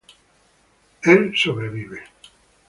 Él 1.03 1.35
sobrevive. 1.37 2.01